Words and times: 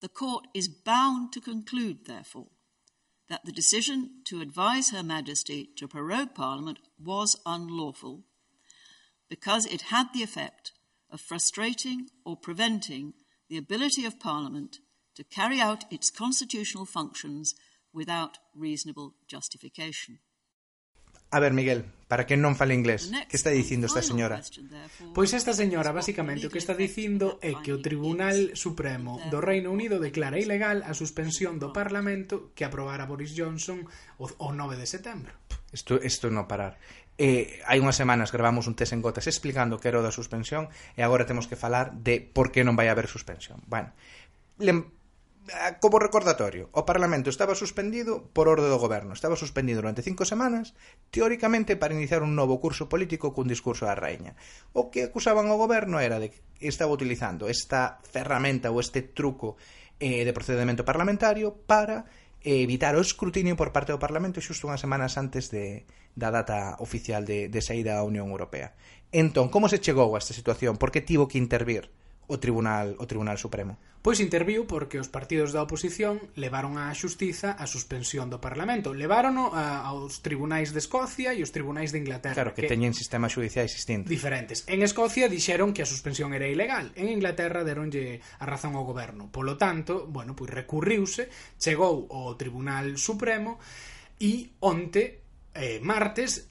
The 0.00 0.08
court 0.08 0.46
is 0.54 0.68
bound 0.68 1.32
to 1.32 1.40
conclude, 1.40 2.06
therefore, 2.06 2.48
that 3.28 3.44
the 3.44 3.52
decision 3.52 4.22
to 4.26 4.40
advise 4.40 4.90
Her 4.90 5.02
Majesty 5.02 5.70
to 5.76 5.86
prorogue 5.86 6.34
Parliament 6.34 6.78
was 7.02 7.36
unlawful 7.46 8.24
because 9.28 9.66
it 9.66 9.82
had 9.82 10.08
the 10.12 10.22
effect 10.22 10.72
of 11.10 11.20
frustrating 11.20 12.08
or 12.24 12.36
preventing 12.36 13.14
the 13.48 13.56
ability 13.56 14.04
of 14.04 14.18
Parliament 14.18 14.78
to 15.16 15.24
carry 15.24 15.60
out 15.60 15.84
its 15.90 16.10
constitutional 16.10 16.86
functions 16.86 17.54
without 17.92 18.38
reasonable 18.54 19.14
justification. 19.28 20.18
A 21.32 21.40
ver, 21.40 21.50
Miguel, 21.50 21.82
para 22.10 22.26
quen 22.26 22.42
non 22.42 22.58
fale 22.58 22.74
inglés. 22.74 23.14
Que 23.30 23.38
está 23.38 23.54
dicindo 23.54 23.86
esta 23.86 24.02
señora? 24.02 24.42
Pois 25.14 25.30
esta 25.30 25.54
señora 25.54 25.94
basicamente 25.94 26.50
o 26.50 26.52
que 26.52 26.58
está 26.58 26.74
dicindo 26.74 27.38
é 27.38 27.54
que 27.62 27.70
o 27.70 27.78
Tribunal 27.78 28.58
Supremo 28.58 29.22
do 29.30 29.38
Reino 29.38 29.70
Unido 29.70 30.02
declara 30.02 30.42
ilegal 30.42 30.82
a 30.82 30.90
suspensión 30.90 31.62
do 31.62 31.70
Parlamento 31.70 32.50
que 32.58 32.66
aprobara 32.66 33.06
Boris 33.06 33.38
Johnson 33.38 33.86
o, 34.18 34.26
o 34.26 34.50
9 34.50 34.74
de 34.74 34.90
setembro. 34.90 35.38
Isto, 35.70 36.02
isto 36.02 36.34
non 36.34 36.50
parar. 36.50 36.82
Eh, 37.14 37.62
hai 37.70 37.78
unhas 37.78 37.94
semanas 37.94 38.34
gravamos 38.34 38.66
un 38.66 38.74
test 38.74 38.90
en 38.90 39.06
gotas 39.06 39.30
explicando 39.30 39.78
que 39.78 39.86
era 39.86 40.02
o 40.02 40.04
da 40.04 40.10
suspensión 40.10 40.66
e 40.98 41.06
agora 41.06 41.30
temos 41.30 41.46
que 41.46 41.54
falar 41.54 41.94
de 41.94 42.18
por 42.18 42.50
que 42.50 42.66
non 42.66 42.74
vai 42.74 42.90
haber 42.90 43.06
suspensión. 43.06 43.62
Bueno, 43.70 43.94
lem 44.58 44.82
Ah, 45.48 45.80
como 45.80 45.98
recordatorio, 45.98 46.68
o 46.76 46.84
Parlamento 46.84 47.32
estaba 47.32 47.56
suspendido 47.56 48.28
por 48.36 48.46
orde 48.46 48.68
do 48.68 48.76
goberno, 48.76 49.16
estaba 49.16 49.40
suspendido 49.40 49.80
durante 49.80 50.04
cinco 50.04 50.28
semanas, 50.28 50.76
teóricamente 51.08 51.80
para 51.80 51.96
iniciar 51.96 52.20
un 52.20 52.36
novo 52.36 52.60
curso 52.60 52.92
político 52.92 53.32
cun 53.32 53.48
discurso 53.48 53.88
da 53.88 53.96
raíña. 53.96 54.36
O 54.76 54.92
que 54.92 55.08
acusaban 55.08 55.48
ao 55.48 55.56
goberno 55.56 55.96
era 55.96 56.20
de 56.20 56.30
que 56.30 56.44
estaba 56.60 56.92
utilizando 56.92 57.48
esta 57.48 58.04
ferramenta 58.04 58.68
ou 58.68 58.84
este 58.84 59.00
truco 59.00 59.56
eh, 59.96 60.28
de 60.28 60.36
procedimento 60.36 60.84
parlamentario 60.84 61.56
para 61.64 62.04
eh, 62.44 62.60
evitar 62.60 62.92
o 62.94 63.02
escrutinio 63.02 63.56
por 63.56 63.72
parte 63.72 63.96
do 63.96 64.02
Parlamento 64.02 64.44
xusto 64.44 64.68
unhas 64.68 64.84
semanas 64.84 65.16
antes 65.16 65.48
de, 65.48 65.88
da 66.12 66.28
data 66.28 66.76
oficial 66.84 67.24
de, 67.24 67.48
de 67.48 67.60
saída 67.64 67.96
da 67.96 68.04
Unión 68.04 68.28
Europea. 68.28 68.76
Entón, 69.08 69.48
como 69.48 69.72
se 69.72 69.80
chegou 69.80 70.12
a 70.12 70.20
esta 70.20 70.36
situación? 70.36 70.76
Por 70.76 70.92
que 70.92 71.00
tivo 71.00 71.26
que 71.26 71.40
intervir? 71.40 71.88
o 72.30 72.38
Tribunal 72.38 72.94
o 73.02 73.04
Tribunal 73.10 73.36
Supremo. 73.36 73.74
Pois 74.00 74.16
interviu 74.16 74.64
porque 74.64 74.96
os 74.96 75.12
partidos 75.12 75.52
da 75.52 75.60
oposición 75.60 76.22
levaron 76.32 76.80
á 76.80 76.88
xustiza 76.96 77.52
a 77.52 77.68
suspensión 77.68 78.32
do 78.32 78.40
Parlamento. 78.40 78.96
Levárono 78.96 79.52
a, 79.52 79.84
aos 79.84 80.24
tribunais 80.24 80.72
de 80.72 80.80
Escocia 80.80 81.36
e 81.36 81.44
os 81.44 81.52
tribunais 81.52 81.92
de 81.92 82.00
Inglaterra. 82.00 82.32
Claro, 82.32 82.56
que, 82.56 82.64
que 82.64 82.72
teñen 82.72 82.96
sistemas 82.96 83.36
judiciais 83.36 83.76
distintos. 83.76 84.08
Diferentes. 84.08 84.64
En 84.72 84.80
Escocia 84.80 85.28
dixeron 85.28 85.76
que 85.76 85.84
a 85.84 85.90
suspensión 85.90 86.32
era 86.32 86.48
ilegal. 86.48 86.96
En 86.96 87.12
Inglaterra 87.12 87.60
deronlle 87.60 88.24
a 88.40 88.48
razón 88.48 88.72
ao 88.72 88.88
goberno. 88.88 89.28
Polo 89.28 89.60
tanto, 89.60 90.08
bueno, 90.08 90.32
pois 90.32 90.48
recurriuse, 90.48 91.28
chegou 91.60 92.08
ao 92.08 92.40
Tribunal 92.40 92.96
Supremo 92.96 93.60
e 94.16 94.56
onte, 94.64 95.28
eh, 95.52 95.76
martes, 95.84 96.48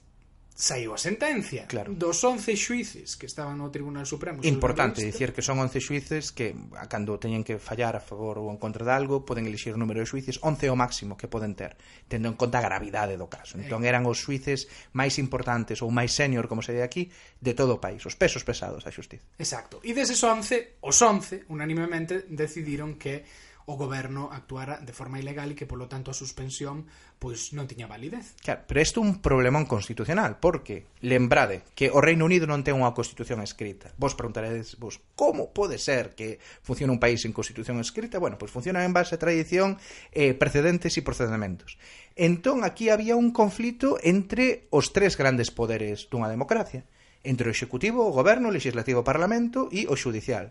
saiu 0.60 0.92
a 0.92 1.00
sentencia. 1.00 1.64
Claro. 1.64 1.96
dos 1.96 2.20
11 2.20 2.52
xuíces 2.52 3.16
que 3.16 3.24
estaban 3.24 3.56
no 3.56 3.72
Tribunal 3.72 4.04
Supremo 4.04 4.44
Importante 4.44 5.00
dicir 5.00 5.32
que 5.32 5.40
son 5.40 5.56
11 5.56 5.80
xuíces 5.80 6.36
que 6.36 6.52
cando 6.92 7.16
teñen 7.16 7.40
que 7.40 7.56
fallar 7.56 7.96
a 7.96 8.02
favor 8.04 8.36
ou 8.36 8.52
en 8.52 8.60
contra 8.60 8.84
de 8.84 8.92
algo 8.92 9.24
poden 9.24 9.48
elixir 9.48 9.72
o 9.72 9.80
número 9.80 10.04
de 10.04 10.06
xuíces 10.06 10.36
11 10.44 10.68
o 10.68 10.76
máximo 10.76 11.16
que 11.16 11.32
poden 11.32 11.56
ter 11.56 11.80
tendo 12.12 12.28
en 12.28 12.36
conta 12.36 12.60
a 12.60 12.66
gravidade 12.68 13.16
do 13.16 13.32
caso. 13.32 13.56
Eh. 13.56 13.64
Entón 13.64 13.88
eran 13.88 14.04
os 14.04 14.20
xuíces 14.20 14.68
máis 14.92 15.16
importantes 15.16 15.80
ou 15.80 15.88
máis 15.88 16.12
senior 16.12 16.44
como 16.44 16.60
se 16.60 16.76
di 16.76 16.84
aquí 16.84 17.08
de 17.40 17.56
todo 17.56 17.80
o 17.80 17.82
país 17.82 18.04
os 18.04 18.12
pesos 18.12 18.44
pesados 18.44 18.84
da 18.84 18.92
xustiza. 18.92 19.24
Exacto. 19.40 19.80
E 19.80 19.96
deses 19.96 20.20
11 20.20 20.84
os 20.84 20.98
11 21.00 21.48
unanimemente 21.48 22.28
decidiron 22.28 23.00
que 23.00 23.24
o 23.70 23.78
goberno 23.78 24.34
actuara 24.34 24.82
de 24.82 24.90
forma 24.90 25.22
ilegal 25.22 25.54
e 25.54 25.58
que 25.58 25.70
polo 25.70 25.86
tanto 25.86 26.10
a 26.10 26.18
suspensión 26.18 26.90
pois 27.22 27.54
non 27.54 27.70
tiña 27.70 27.86
validez. 27.86 28.34
Claro, 28.42 28.66
pero 28.66 28.82
isto 28.82 28.98
é 28.98 29.06
un 29.06 29.22
problemón 29.22 29.70
constitucional, 29.70 30.42
porque 30.42 30.90
lembrade 31.06 31.62
que 31.78 31.86
o 31.86 32.02
Reino 32.02 32.26
Unido 32.26 32.50
non 32.50 32.66
ten 32.66 32.74
unha 32.74 32.90
constitución 32.90 33.38
escrita. 33.44 33.94
Vos 33.94 34.18
preguntaredes 34.18 34.74
vos, 34.80 34.98
como 35.14 35.54
pode 35.54 35.78
ser 35.78 36.18
que 36.18 36.42
funcione 36.66 36.90
un 36.90 36.98
país 36.98 37.22
sen 37.22 37.30
constitución 37.30 37.78
escrita? 37.78 38.18
Bueno, 38.18 38.40
pois 38.40 38.50
funciona 38.50 38.82
en 38.82 38.90
base 38.90 39.14
a 39.14 39.22
tradición, 39.22 39.78
eh, 40.10 40.34
precedentes 40.34 40.98
e 40.98 41.06
procedementos. 41.06 41.78
Entón, 42.18 42.66
aquí 42.66 42.90
había 42.90 43.14
un 43.14 43.30
conflito 43.30 44.02
entre 44.02 44.66
os 44.74 44.90
tres 44.90 45.14
grandes 45.14 45.54
poderes 45.54 46.10
dunha 46.10 46.26
democracia, 46.26 46.82
entre 47.22 47.46
o 47.46 47.54
executivo, 47.54 48.02
o 48.08 48.16
goberno, 48.16 48.50
o 48.50 48.56
legislativo, 48.56 49.04
o 49.04 49.06
parlamento 49.06 49.70
e 49.70 49.86
o 49.86 49.94
judicial. 49.94 50.50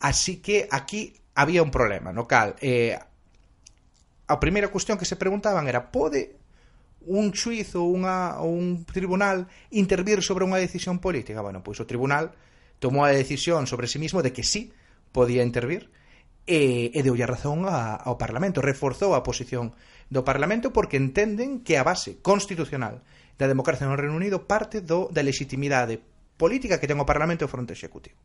Así 0.00 0.38
que 0.38 0.68
aquí 0.70 1.14
había 1.34 1.62
un 1.62 1.70
problema, 1.70 2.12
no 2.12 2.28
cal 2.28 2.56
eh, 2.60 2.96
a 4.26 4.36
primeira 4.40 4.68
cuestión 4.68 4.98
que 4.98 5.08
se 5.08 5.16
preguntaban 5.16 5.68
era 5.68 5.92
pode 5.92 6.36
un 7.06 7.30
xuiz 7.30 7.70
ou, 7.78 7.86
unha, 7.94 8.42
ou 8.42 8.50
un 8.50 8.82
tribunal 8.82 9.46
intervir 9.70 10.20
sobre 10.26 10.42
unha 10.42 10.58
decisión 10.58 10.98
política? 10.98 11.38
Bueno, 11.38 11.62
pois 11.62 11.78
o 11.78 11.86
tribunal 11.86 12.34
tomou 12.82 13.06
a 13.06 13.14
decisión 13.14 13.70
sobre 13.70 13.86
si 13.86 13.96
sí 13.96 13.98
mismo 14.02 14.20
de 14.26 14.34
que 14.34 14.42
sí 14.42 14.74
podía 15.14 15.46
intervir 15.46 15.88
e, 16.50 16.90
e 16.90 17.00
deulle 17.06 17.30
razón 17.30 17.70
a, 17.70 17.94
ao 17.94 18.18
Parlamento, 18.18 18.58
reforzou 18.58 19.14
a 19.14 19.22
posición 19.22 19.78
do 20.10 20.26
Parlamento 20.26 20.74
porque 20.74 20.98
entenden 20.98 21.62
que 21.62 21.78
a 21.78 21.86
base 21.86 22.18
constitucional 22.22 23.06
da 23.38 23.46
democracia 23.46 23.86
no 23.86 23.94
Reino 23.94 24.18
Unido 24.18 24.50
parte 24.50 24.82
do, 24.82 25.06
da 25.14 25.22
legitimidade 25.22 26.02
política 26.34 26.82
que 26.82 26.90
ten 26.90 26.98
o 26.98 27.06
Parlamento 27.06 27.46
fronte 27.46 27.78
executivo. 27.78 28.18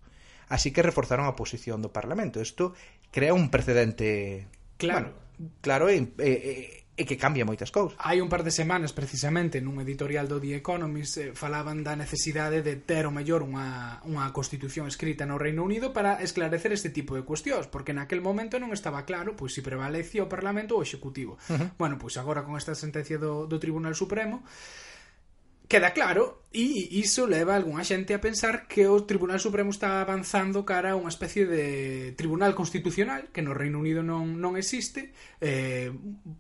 Así 0.52 0.76
que 0.76 0.84
reforzaron 0.84 1.32
a 1.32 1.34
posición 1.40 1.80
do 1.80 1.96
Parlamento. 1.96 2.44
Isto 2.44 2.76
crea 3.08 3.32
un 3.32 3.48
precedente 3.48 4.52
claro, 4.76 5.16
bueno, 5.16 5.50
claro 5.64 5.88
e, 5.88 6.12
e, 6.20 6.82
e 7.00 7.08
que 7.08 7.16
cambia 7.16 7.48
moitas 7.48 7.72
cousas. 7.72 7.96
Hai 8.04 8.20
un 8.20 8.28
par 8.28 8.44
de 8.44 8.52
semanas 8.52 8.92
precisamente 8.92 9.64
nun 9.64 9.80
editorial 9.80 10.28
do 10.28 10.44
The 10.44 10.60
Economist 10.60 11.16
eh, 11.18 11.32
falaban 11.32 11.88
da 11.88 11.96
necesidade 11.96 12.60
de 12.60 12.76
ter 12.76 13.08
o 13.08 13.16
mellor 13.16 13.48
unha, 13.48 14.04
unha 14.04 14.28
constitución 14.36 14.92
escrita 14.92 15.24
no 15.24 15.40
Reino 15.40 15.64
Unido 15.64 15.96
para 15.96 16.20
esclarecer 16.20 16.76
este 16.76 16.92
tipo 16.92 17.16
de 17.16 17.24
cuestións, 17.24 17.72
porque 17.72 17.96
naquel 17.96 18.20
momento 18.20 18.60
non 18.60 18.76
estaba 18.76 19.08
claro 19.08 19.40
pois 19.40 19.56
se 19.56 19.64
prevalecía 19.64 20.28
o 20.28 20.32
Parlamento 20.32 20.76
ou 20.76 20.84
o 20.84 20.86
Executivo. 20.86 21.40
Uh 21.48 21.56
-huh. 21.56 21.68
Bueno, 21.80 21.96
pois 21.96 22.20
agora 22.20 22.44
con 22.44 22.60
esta 22.60 22.76
sentencia 22.76 23.16
do, 23.16 23.48
do 23.48 23.56
Tribunal 23.56 23.96
Supremo 23.96 24.44
queda 25.72 25.96
claro 25.96 26.44
e 26.52 27.00
iso 27.00 27.24
leva 27.32 27.56
a 27.56 27.60
algunha 27.64 27.88
xente 27.88 28.12
a 28.12 28.20
pensar 28.20 28.68
que 28.68 28.92
o 28.92 29.08
Tribunal 29.08 29.40
Supremo 29.40 29.72
está 29.72 30.04
avanzando 30.04 30.68
cara 30.68 30.92
a 30.92 31.00
unha 31.00 31.08
especie 31.08 31.48
de 31.48 32.12
Tribunal 32.20 32.52
Constitucional 32.52 33.32
que 33.32 33.40
no 33.40 33.56
Reino 33.56 33.80
Unido 33.80 34.04
non, 34.04 34.36
non 34.36 34.60
existe 34.60 35.16
eh, 35.40 35.88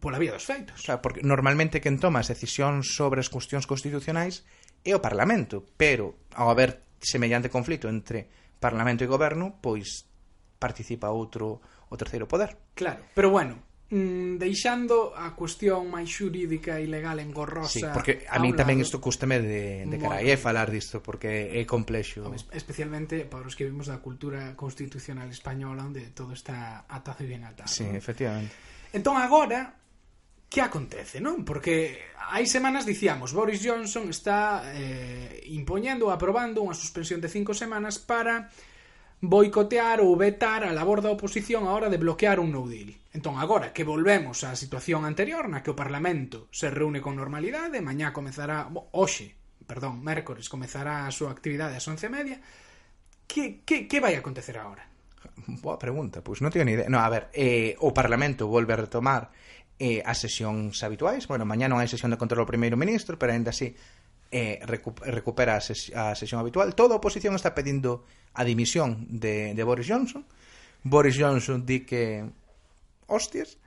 pola 0.03 0.19
vía 0.19 0.35
dos 0.35 0.43
feitos. 0.43 0.83
Claro, 0.83 0.99
porque 0.99 1.23
normalmente 1.23 1.79
quen 1.79 1.95
toma 1.95 2.19
as 2.19 2.27
decisións 2.27 2.91
sobre 2.91 3.23
as 3.23 3.31
cuestións 3.31 3.63
constitucionais 3.63 4.43
é 4.83 4.91
o 4.91 4.99
Parlamento, 4.99 5.63
pero 5.79 6.27
ao 6.35 6.51
haber 6.51 6.83
semellante 6.99 7.47
conflito 7.47 7.87
entre 7.87 8.27
Parlamento 8.59 9.07
e 9.07 9.11
Goberno, 9.11 9.63
pois 9.63 10.11
participa 10.59 11.07
outro 11.07 11.63
o 11.87 11.95
terceiro 11.95 12.27
poder. 12.27 12.75
Claro, 12.75 13.07
pero 13.15 13.31
bueno, 13.31 13.63
mm, 13.91 14.40
deixando 14.40 15.12
a 15.12 15.35
cuestión 15.35 15.91
máis 15.91 16.07
xurídica 16.07 16.79
e 16.79 16.88
legal 16.88 17.19
engorrosa. 17.19 17.69
Sí, 17.69 17.84
porque 17.91 18.24
a, 18.25 18.40
a 18.40 18.44
mí 18.44 18.56
tamén 18.56 18.79
isto 18.79 19.03
custame 19.03 19.44
de, 19.44 19.85
de 19.85 19.97
carai 20.00 20.31
é 20.31 20.40
falar 20.40 20.72
disto 20.72 21.03
porque 21.03 21.52
é 21.52 21.62
complexo. 21.68 22.24
Especialmente 22.56 23.28
para 23.28 23.46
os 23.46 23.53
que 23.53 23.68
vimos 23.68 23.91
da 23.91 24.00
cultura 24.00 24.56
constitucional 24.56 25.28
española 25.29 25.84
onde 25.84 26.16
todo 26.16 26.31
está 26.31 26.88
atado 26.88 27.22
e 27.22 27.28
bien 27.28 27.44
atado. 27.44 27.69
Sí, 27.69 27.85
efectivamente. 27.91 28.56
Entón 28.96 29.19
agora 29.19 29.75
que 30.52 30.59
acontece, 30.59 31.23
non? 31.23 31.47
Porque 31.47 32.12
hai 32.31 32.47
semanas 32.47 32.84
dicíamos 32.84 33.31
Boris 33.31 33.63
Johnson 33.63 34.08
está 34.12 34.68
eh, 34.75 35.47
impoñendo, 35.52 36.12
aprobando 36.12 36.63
unha 36.63 36.75
suspensión 36.75 37.19
de 37.19 37.31
cinco 37.31 37.52
semanas 37.56 38.00
para 38.00 38.52
boicotear 39.21 40.01
ou 40.01 40.17
vetar 40.17 40.65
a 40.65 40.73
labor 40.73 41.05
da 41.05 41.13
oposición 41.13 41.69
a 41.69 41.77
hora 41.77 41.93
de 41.93 42.01
bloquear 42.01 42.41
un 42.41 42.49
no 42.49 42.65
deal. 42.65 42.97
Entón, 43.13 43.37
agora 43.37 43.69
que 43.69 43.85
volvemos 43.85 44.41
á 44.41 44.57
situación 44.57 45.05
anterior 45.05 45.46
na 45.46 45.61
que 45.61 45.69
o 45.69 45.78
Parlamento 45.78 46.49
se 46.49 46.73
reúne 46.73 47.05
con 47.05 47.13
normalidade, 47.13 47.85
mañá 47.85 48.09
comezará, 48.09 48.66
hoxe, 48.97 49.37
perdón, 49.69 50.01
mércores, 50.01 50.49
comezará 50.49 51.05
a 51.05 51.13
súa 51.13 51.29
actividade 51.29 51.78
ás 51.78 51.85
11:30, 51.85 52.41
que, 53.29 53.61
que, 53.61 53.85
que 53.85 54.01
vai 54.01 54.17
acontecer 54.17 54.57
agora? 54.57 54.90
Boa 55.61 55.78
pregunta, 55.78 56.25
pois 56.25 56.41
non 56.41 56.49
teño 56.49 56.66
ni 56.66 56.73
idea. 56.73 56.90
No, 56.90 56.97
a 56.97 57.09
ver, 57.13 57.29
eh, 57.37 57.78
o 57.78 57.93
Parlamento 57.93 58.49
volve 58.49 58.73
a 58.73 58.81
retomar 58.81 59.29
eh, 59.78 60.01
as 60.01 60.17
sesións 60.17 60.81
habituais. 60.81 61.29
Bueno, 61.29 61.46
mañá 61.46 61.69
non 61.69 61.78
hai 61.78 61.85
sesión 61.85 62.09
de 62.09 62.17
control 62.17 62.41
ao 62.41 62.49
primeiro 62.49 62.73
ministro, 62.73 63.22
pero 63.22 63.37
ainda 63.37 63.53
así 63.53 63.78
eh, 64.31 64.59
recupera 64.63 65.55
a, 65.55 65.61
ses 65.61 65.91
a 65.93 66.16
sesión 66.16 66.39
habitual. 66.39 66.73
Toda 66.73 66.95
a 66.95 66.99
oposición 67.03 67.35
está 67.35 67.53
pedindo 67.53 68.07
a 68.33 68.47
dimisión 68.47 69.05
de, 69.11 69.53
de 69.53 69.63
Boris 69.63 69.87
Johnson. 69.87 70.25
Boris 70.83 71.19
Johnson 71.19 71.66
di 71.66 71.83
que... 71.85 72.25
Hostias. 73.11 73.59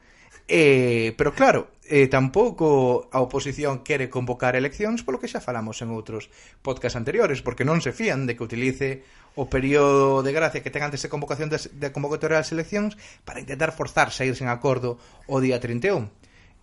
Eh, 0.48 1.14
pero 1.16 1.32
claro, 1.32 1.68
eh, 1.84 2.08
tampouco 2.08 3.08
a 3.12 3.20
oposición 3.20 3.84
quere 3.84 4.08
convocar 4.08 4.56
eleccións 4.56 5.00
polo 5.04 5.20
que 5.20 5.28
xa 5.28 5.40
falamos 5.40 5.80
en 5.80 5.88
outros 5.92 6.28
podcast 6.60 6.96
anteriores, 7.00 7.40
porque 7.40 7.64
non 7.64 7.80
se 7.80 7.96
fían 7.96 8.28
de 8.28 8.36
que 8.36 8.44
utilice 8.44 9.04
o 9.36 9.48
período 9.48 10.20
de 10.20 10.32
gracia 10.32 10.60
que 10.60 10.72
ten 10.72 10.84
antes 10.84 11.00
de 11.00 11.12
convocación 11.12 11.48
de, 11.48 11.60
de 11.60 11.88
convocatoria 11.92 12.40
das 12.40 12.52
eleccións 12.52 12.96
para 13.24 13.40
intentar 13.40 13.72
forzar 13.72 14.12
sair 14.12 14.36
sen 14.36 14.52
acordo 14.52 15.00
o 15.28 15.40
día 15.40 15.60
31. 15.60 16.12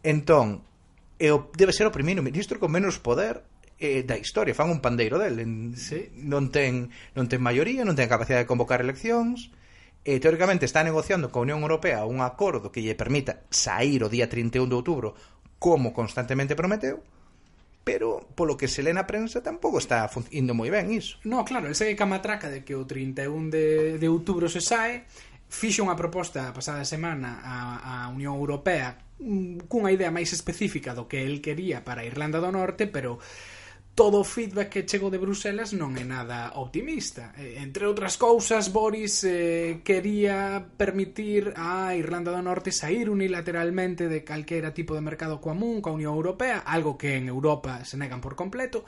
Entón, 0.06 0.62
e 1.18 1.34
o, 1.34 1.50
debe 1.54 1.74
ser 1.74 1.90
o 1.90 1.94
primeiro 1.94 2.26
ministro 2.26 2.58
con 2.62 2.74
menos 2.74 2.98
poder 2.98 3.46
eh, 3.82 4.06
da 4.06 4.16
historia, 4.16 4.54
fan 4.54 4.70
un 4.70 4.80
pandeiro 4.80 5.18
del 5.18 5.42
en, 5.42 5.74
sí. 5.74 6.14
non 6.22 6.54
ten 6.54 6.94
non 7.18 7.26
ten 7.26 7.42
maioría, 7.42 7.82
non 7.82 7.98
ten 7.98 8.06
capacidade 8.06 8.46
de 8.46 8.52
convocar 8.52 8.80
eleccións 8.80 9.50
e 10.06 10.22
teóricamente 10.22 10.70
está 10.70 10.86
negociando 10.86 11.34
coa 11.34 11.46
Unión 11.46 11.66
Europea 11.66 12.06
un 12.06 12.22
acordo 12.22 12.70
que 12.70 12.86
lle 12.86 12.94
permita 12.94 13.42
sair 13.50 14.06
o 14.06 14.10
día 14.10 14.30
31 14.30 14.70
de 14.70 14.78
outubro 14.78 15.10
como 15.58 15.94
constantemente 15.94 16.54
prometeu 16.54 17.02
pero 17.84 18.22
polo 18.38 18.58
que 18.58 18.70
se 18.70 18.86
lê 18.86 18.94
na 18.94 19.10
prensa 19.10 19.42
tampouco 19.42 19.82
está 19.82 20.06
indo 20.30 20.54
moi 20.54 20.70
ben 20.70 20.94
iso. 20.94 21.18
No, 21.26 21.42
claro, 21.42 21.66
ese 21.66 21.90
que 21.90 21.98
camatraca 21.98 22.50
de 22.54 22.62
que 22.62 22.78
o 22.78 22.86
31 22.86 23.50
de, 23.50 23.98
de 23.98 24.08
outubro 24.10 24.46
se 24.50 24.62
sae 24.62 25.10
fixo 25.50 25.82
unha 25.84 25.98
proposta 25.98 26.48
a 26.48 26.56
pasada 26.56 26.86
semana 26.86 27.42
a, 27.42 28.06
á 28.06 28.14
Unión 28.14 28.38
Europea 28.38 29.02
mm, 29.18 29.66
cunha 29.66 29.92
idea 29.92 30.14
máis 30.14 30.30
específica 30.32 30.94
do 30.94 31.10
que 31.10 31.26
el 31.26 31.42
quería 31.42 31.82
para 31.82 32.06
Irlanda 32.06 32.38
do 32.38 32.54
Norte, 32.54 32.86
pero 32.86 33.18
todo 34.02 34.22
o 34.22 34.24
feedback 34.26 34.70
que 34.70 34.90
chegou 34.90 35.14
de 35.14 35.22
Bruselas 35.22 35.78
non 35.78 35.94
é 35.94 36.02
nada 36.02 36.58
optimista. 36.58 37.38
Entre 37.38 37.86
outras 37.86 38.18
cousas, 38.18 38.74
Boris 38.74 39.22
eh, 39.22 39.86
quería 39.86 40.58
permitir 40.74 41.54
a 41.54 41.94
Irlanda 41.94 42.34
do 42.34 42.42
Norte 42.42 42.74
sair 42.74 43.14
unilateralmente 43.14 44.10
de 44.10 44.26
calquera 44.26 44.74
tipo 44.74 44.98
de 44.98 45.06
mercado 45.06 45.38
común 45.38 45.86
coa 45.86 45.94
Unión 45.94 46.18
Europea, 46.18 46.66
algo 46.66 46.98
que 46.98 47.14
en 47.14 47.30
Europa 47.30 47.86
se 47.86 47.94
negan 47.94 48.26
por 48.26 48.34
completo. 48.34 48.82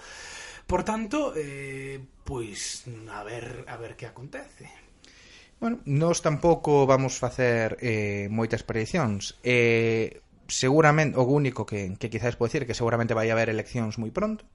Por 0.66 0.82
tanto, 0.82 1.38
eh, 1.38 2.02
pois 2.26 2.90
a 3.14 3.22
ver, 3.22 3.70
a 3.70 3.78
ver 3.78 3.94
que 3.94 4.10
acontece. 4.10 4.66
Bueno, 5.62 5.78
nós 5.86 6.26
tampouco 6.26 6.90
vamos 6.90 7.22
facer 7.22 7.78
eh, 7.86 8.34
moitas 8.34 8.66
prediccións. 8.66 9.38
Eh, 9.46 10.26
seguramente 10.50 11.22
o 11.22 11.24
único 11.30 11.70
que, 11.70 11.94
que 12.02 12.10
quizás 12.10 12.34
pode 12.34 12.50
decir 12.50 12.64
que 12.66 12.74
seguramente 12.74 13.14
vai 13.14 13.30
haber 13.30 13.54
eleccións 13.54 14.02
moi 14.02 14.10
pronto 14.10 14.50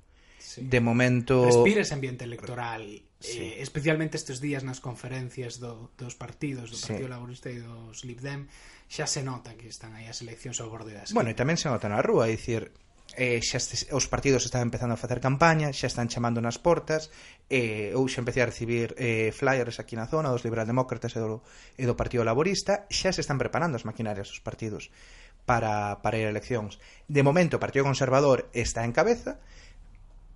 sí. 0.59 0.67
de 0.67 0.81
momento... 0.83 1.47
Respires 1.47 1.95
ambiente 1.95 2.27
electoral, 2.27 3.03
sí. 3.21 3.39
eh, 3.39 3.63
especialmente 3.63 4.19
estes 4.19 4.43
días 4.43 4.67
nas 4.67 4.83
conferencias 4.83 5.63
do, 5.63 5.95
dos 5.95 6.19
partidos, 6.19 6.75
do 6.75 6.79
Partido 6.79 7.07
sí. 7.07 7.15
Laborista 7.15 7.49
e 7.49 7.63
dos 7.63 8.03
Lib 8.03 8.19
Dem, 8.19 8.51
xa 8.91 9.07
se 9.07 9.23
nota 9.23 9.55
que 9.55 9.71
están 9.71 9.95
aí 9.95 10.11
as 10.11 10.19
eleccións 10.21 10.59
ao 10.59 10.69
borde 10.69 10.95
das... 10.95 11.15
Bueno, 11.15 11.31
e 11.31 11.37
tamén 11.39 11.57
se 11.57 11.71
nota 11.71 11.87
na 11.87 12.03
rúa, 12.03 12.27
é 12.27 12.35
dicir, 12.35 12.75
eh, 13.17 13.41
xa 13.41 13.57
estes, 13.59 13.89
os 13.91 14.07
partidos 14.07 14.45
están 14.45 14.63
empezando 14.63 14.95
a 14.95 15.01
facer 15.01 15.21
campaña, 15.21 15.73
xa 15.73 15.89
están 15.89 16.11
chamando 16.11 16.43
nas 16.43 16.61
portas, 16.61 17.09
eh, 17.49 17.95
eu 17.95 18.05
xa 18.07 18.21
empecé 18.21 18.45
a 18.45 18.51
recibir 18.51 18.93
eh, 18.99 19.33
flyers 19.33 19.81
aquí 19.81 19.97
na 19.97 20.11
zona 20.11 20.29
dos 20.29 20.45
liberaldemócratas 20.45 21.17
e 21.17 21.21
do, 21.21 21.41
e 21.77 21.85
do 21.89 21.97
Partido 21.97 22.27
Laborista, 22.27 22.85
xa 22.93 23.15
se 23.15 23.25
están 23.25 23.41
preparando 23.41 23.77
as 23.77 23.87
maquinarias 23.89 24.29
dos 24.29 24.43
partidos 24.45 24.93
para, 25.49 26.05
para 26.05 26.21
ir 26.21 26.29
a 26.29 26.33
eleccións. 26.35 26.77
De 27.09 27.25
momento, 27.25 27.57
o 27.57 27.63
Partido 27.63 27.89
Conservador 27.89 28.53
está 28.53 28.85
en 28.85 28.93
cabeza, 28.93 29.41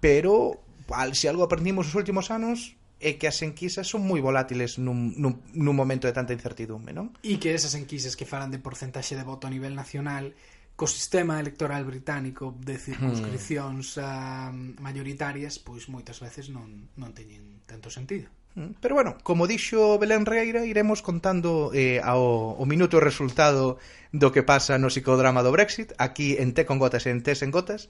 pero 0.03 0.59
al, 0.91 1.15
se 1.15 1.31
algo 1.31 1.47
aprendimos 1.47 1.87
os 1.87 1.95
últimos 1.95 2.35
anos 2.35 2.75
é 2.99 3.19
que 3.19 3.31
as 3.31 3.39
enquisas 3.43 3.87
son 3.87 4.03
moi 4.03 4.19
volátiles 4.19 4.83
nun, 4.83 5.15
nun, 5.15 5.39
nun 5.55 5.75
momento 5.79 6.11
de 6.11 6.15
tanta 6.15 6.35
incertidume, 6.35 6.91
non? 6.91 7.15
E 7.23 7.39
que 7.39 7.55
esas 7.55 7.79
enquisas 7.79 8.19
que 8.19 8.27
falan 8.27 8.51
de 8.51 8.59
porcentaxe 8.59 9.15
de 9.15 9.23
voto 9.23 9.47
a 9.47 9.55
nivel 9.55 9.79
nacional 9.79 10.35
co 10.75 10.91
sistema 10.91 11.39
electoral 11.39 11.87
británico 11.87 12.55
de 12.59 12.79
circunscripcións 12.79 13.99
hmm. 13.99 14.03
uh, 14.03 14.83
mayoritarias, 14.83 15.63
pois 15.63 15.87
moitas 15.87 16.19
veces 16.19 16.51
non, 16.51 16.91
non 16.99 17.15
teñen 17.15 17.63
tanto 17.71 17.87
sentido. 17.87 18.27
Mm, 18.55 18.77
pero 18.81 18.95
bueno, 18.95 19.17
como 19.23 19.47
dixo 19.49 19.97
Belén 19.97 20.29
Reira, 20.29 20.69
iremos 20.69 21.01
contando 21.01 21.73
eh, 21.73 22.05
ao, 22.05 22.53
o 22.61 22.65
minuto 22.69 23.01
o 23.01 23.05
resultado 23.05 23.81
do 24.13 24.29
que 24.29 24.45
pasa 24.45 24.77
no 24.77 24.93
psicodrama 24.93 25.41
do 25.41 25.57
Brexit, 25.57 25.97
aquí 25.97 26.37
en 26.37 26.53
T 26.53 26.69
con 26.69 26.77
Gotas 26.77 27.09
e 27.09 27.11
en 27.17 27.25
Tés 27.25 27.41
en 27.41 27.49
Gotas. 27.49 27.89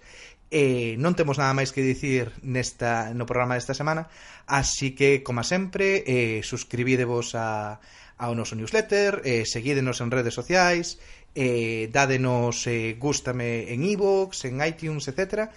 Eh, 0.55 0.95
non 1.03 1.19
temos 1.19 1.35
nada 1.35 1.51
máis 1.51 1.75
que 1.75 1.83
dicir 1.83 2.31
nesta, 2.47 3.11
no 3.11 3.27
programa 3.27 3.59
desta 3.59 3.75
semana, 3.75 4.07
así 4.47 4.95
que, 4.95 5.27
como 5.27 5.43
sempre, 5.43 6.07
eh, 6.07 6.47
suscribidevos 6.47 7.35
a, 7.35 7.83
ao 8.23 8.33
noso 8.39 8.55
newsletter, 8.55 9.19
eh, 9.27 9.43
seguídenos 9.43 9.99
en 9.99 10.15
redes 10.15 10.39
sociais, 10.39 11.03
eh, 11.35 11.91
dádenos 11.91 12.71
eh, 12.71 12.95
gústame 13.03 13.75
en 13.75 13.83
iVoox, 13.83 14.47
e 14.47 14.55
en 14.55 14.63
iTunes, 14.63 15.11
etc. 15.11 15.51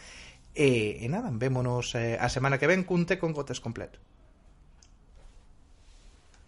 E, 0.58 0.98
eh, 0.98 1.06
e 1.06 1.08
nada, 1.14 1.30
vémonos 1.30 1.94
eh, 1.94 2.18
a 2.18 2.26
semana 2.26 2.58
que 2.58 2.66
ven 2.66 2.82
cunte 2.90 3.22
con 3.22 3.38
Gotas 3.38 3.62
completo. 3.62 4.02